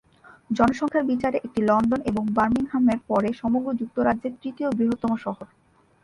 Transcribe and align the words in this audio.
জনসংখ্যার 0.49 1.05
বিচারে 1.05 1.37
এটি 1.43 1.59
লন্ডন 1.61 2.01
এবং 2.05 2.23
বার্মিংহামের 2.33 2.99
পরে 3.09 3.29
সমগ্র 3.33 3.67
যুক্তরাজ্যের 3.73 4.33
তৃতীয় 4.41 4.69
বৃহত্তম 4.77 5.11
শহর। 5.17 5.47